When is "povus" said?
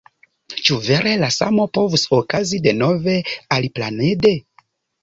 1.79-2.07